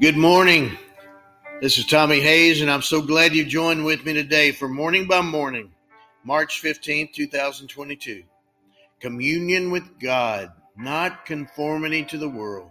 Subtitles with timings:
[0.00, 0.78] Good morning.
[1.60, 5.06] This is Tommy Hayes, and I'm so glad you joined with me today for Morning
[5.06, 5.70] by Morning,
[6.24, 8.22] March 15, 2022.
[8.98, 12.70] Communion with God, not conformity to the world.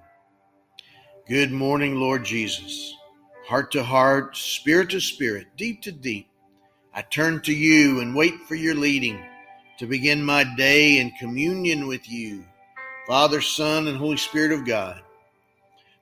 [1.27, 2.95] Good morning, Lord Jesus.
[3.45, 6.31] Heart to heart, spirit to spirit, deep to deep.
[6.95, 9.23] I turn to you and wait for your leading
[9.77, 12.43] to begin my day in communion with you,
[13.05, 15.03] Father, Son, and Holy Spirit of God.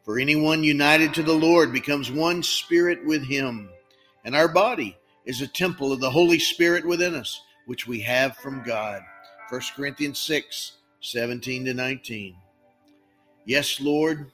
[0.07, 3.67] For anyone united to the Lord becomes one spirit with him,
[4.23, 8.37] and our body is a temple of the Holy Spirit within us, which we have
[8.37, 9.01] from God.
[9.49, 12.37] 1 Corinthians 6 17 to 19.
[13.43, 14.31] Yes, Lord,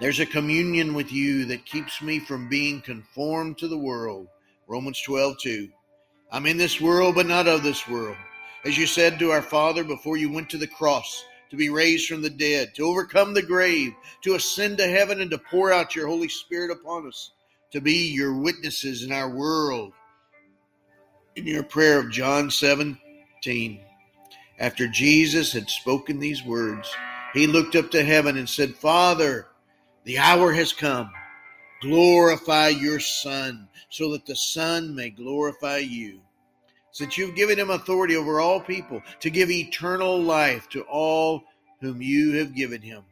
[0.00, 4.28] there's a communion with you that keeps me from being conformed to the world.
[4.68, 5.68] Romans 12 2.
[6.30, 8.16] I'm in this world, but not of this world.
[8.64, 12.08] As you said to our Father before you went to the cross, to be raised
[12.08, 13.92] from the dead, to overcome the grave,
[14.22, 17.32] to ascend to heaven, and to pour out your Holy Spirit upon us,
[17.72, 19.92] to be your witnesses in our world.
[21.36, 23.80] In your prayer of John 17,
[24.58, 26.90] after Jesus had spoken these words,
[27.34, 29.48] he looked up to heaven and said, Father,
[30.04, 31.10] the hour has come.
[31.82, 36.22] Glorify your Son, so that the Son may glorify you
[36.92, 41.42] since you've given him authority over all people to give eternal life to all
[41.80, 43.02] whom you have given him.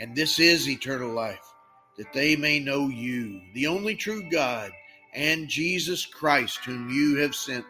[0.00, 1.52] And this is eternal life,
[1.98, 4.70] that they may know you, the only true God,
[5.14, 7.64] and Jesus Christ, whom you have sent.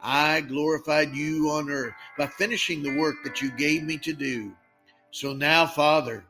[0.00, 4.52] I glorified you on earth by finishing the work that you gave me to do.
[5.10, 6.24] So now, Father,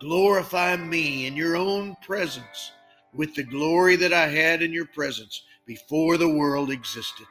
[0.00, 2.72] glorify me in your own presence
[3.12, 7.26] with the glory that I had in your presence before the world existed.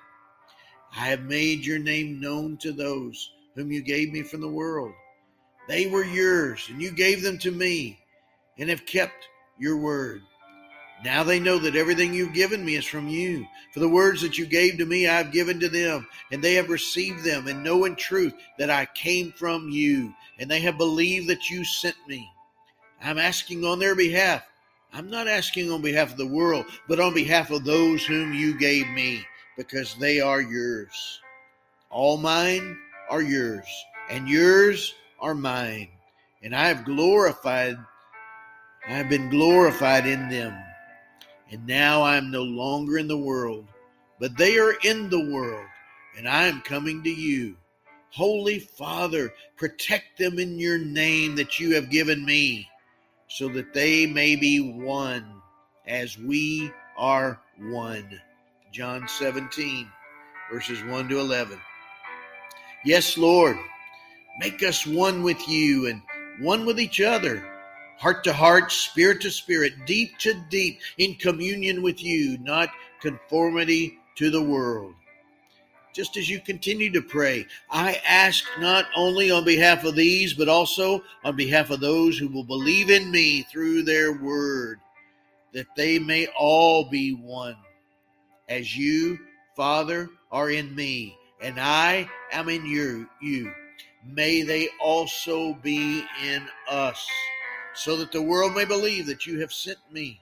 [0.97, 4.93] I have made your name known to those whom you gave me from the world.
[5.67, 7.99] They were yours, and you gave them to me,
[8.57, 9.27] and have kept
[9.59, 10.21] your word.
[11.03, 13.45] Now they know that everything you've given me is from you.
[13.73, 16.53] For the words that you gave to me, I have given to them, and they
[16.53, 20.77] have received them, and know in truth that I came from you, and they have
[20.77, 22.25] believed that you sent me.
[23.01, 24.43] I'm asking on their behalf.
[24.93, 28.57] I'm not asking on behalf of the world, but on behalf of those whom you
[28.57, 29.25] gave me
[29.57, 31.19] because they are yours.
[31.89, 32.77] All mine
[33.09, 33.67] are yours,
[34.09, 35.89] and yours are mine.
[36.43, 37.77] And I have glorified,
[38.87, 40.53] I have been glorified in them.
[41.51, 43.65] And now I am no longer in the world,
[44.19, 45.65] but they are in the world,
[46.17, 47.55] and I am coming to you.
[48.09, 52.67] Holy Father, protect them in your name that you have given me,
[53.27, 55.41] so that they may be one
[55.87, 58.19] as we are one.
[58.75, 59.87] John 17,
[60.51, 61.57] verses 1 to 11.
[62.83, 63.55] Yes, Lord,
[64.41, 66.01] make us one with you and
[66.41, 67.41] one with each other,
[67.97, 72.67] heart to heart, spirit to spirit, deep to deep, in communion with you, not
[72.99, 74.93] conformity to the world.
[75.93, 80.49] Just as you continue to pray, I ask not only on behalf of these, but
[80.49, 84.81] also on behalf of those who will believe in me through their word,
[85.53, 87.55] that they may all be one
[88.47, 89.17] as you,
[89.55, 93.51] Father, are in me, and I am in you, you.
[94.05, 97.05] May they also be in us,
[97.73, 100.19] so that the world may believe that you have sent me.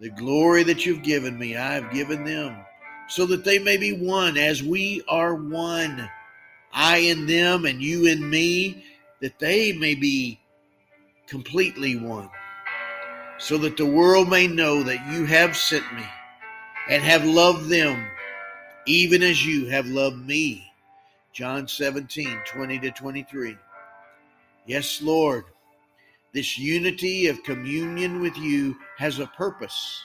[0.00, 2.56] The glory that you've given me, I have given them,
[3.08, 6.08] so that they may be one as we are one.
[6.72, 8.84] I in them and you in me,
[9.20, 10.40] that they may be
[11.28, 12.28] completely one,
[13.38, 16.04] so that the world may know that you have sent me
[16.88, 18.06] and have loved them
[18.86, 20.70] even as you have loved me.
[21.32, 23.56] John 17, 20 to 23.
[24.66, 25.44] Yes, Lord,
[26.32, 30.02] this unity of communion with you has a purpose.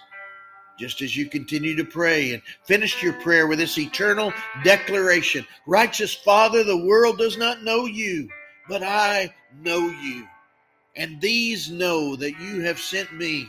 [0.80, 4.32] Just as you continue to pray and finish your prayer with this eternal
[4.64, 8.30] declaration Righteous Father, the world does not know you,
[8.70, 10.26] but I know you.
[10.96, 13.48] And these know that you have sent me.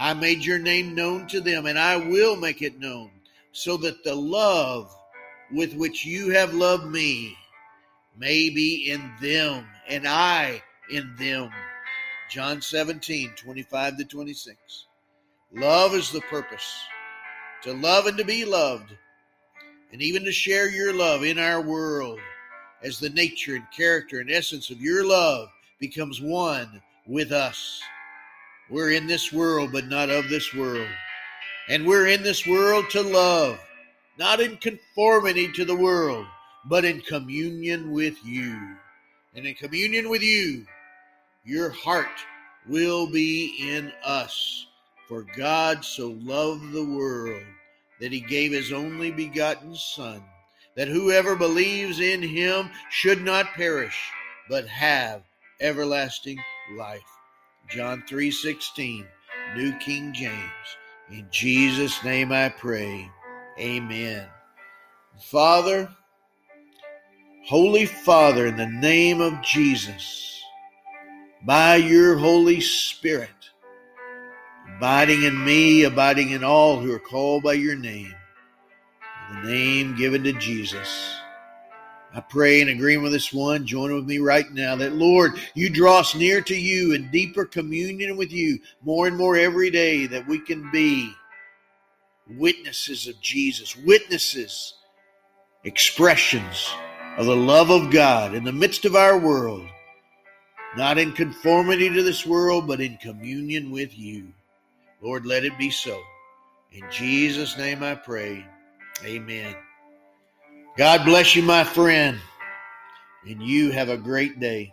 [0.00, 3.10] I made your name known to them, and I will make it known,
[3.52, 4.96] so that the love
[5.52, 7.36] with which you have loved me
[8.16, 11.50] may be in them, and I in them.
[12.30, 14.86] John 17, 25 to 26.
[15.52, 16.80] Love is the purpose
[17.62, 18.96] to love and to be loved,
[19.92, 22.18] and even to share your love in our world
[22.82, 27.82] as the nature and character and essence of your love becomes one with us.
[28.70, 30.88] We're in this world, but not of this world.
[31.68, 33.58] And we're in this world to love,
[34.16, 36.24] not in conformity to the world,
[36.66, 38.76] but in communion with you.
[39.34, 40.66] And in communion with you,
[41.44, 42.06] your heart
[42.68, 44.66] will be in us.
[45.08, 47.42] For God so loved the world
[48.00, 50.22] that he gave his only begotten Son,
[50.76, 53.98] that whoever believes in him should not perish,
[54.48, 55.22] but have
[55.60, 56.38] everlasting
[56.76, 57.02] life.
[57.70, 59.06] John 3:16,
[59.54, 60.76] New King James.
[61.08, 63.08] In Jesus' name I pray.
[63.60, 64.26] Amen.
[65.20, 65.88] Father,
[67.46, 70.42] Holy Father, in the name of Jesus,
[71.44, 73.30] by your Holy Spirit,
[74.76, 78.14] abiding in me, abiding in all who are called by your name,
[79.30, 81.19] the name given to Jesus.
[82.12, 85.70] I pray in agreement with this one, join with me right now that Lord, you
[85.70, 90.06] draw us near to you in deeper communion with you more and more every day,
[90.06, 91.14] that we can be
[92.28, 94.74] witnesses of Jesus, witnesses,
[95.64, 96.68] expressions
[97.16, 99.66] of the love of God in the midst of our world,
[100.76, 104.32] not in conformity to this world, but in communion with you.
[105.00, 106.00] Lord, let it be so.
[106.72, 108.44] In Jesus' name I pray.
[109.04, 109.54] Amen.
[110.80, 112.18] God bless you, my friend,
[113.28, 114.72] and you have a great day.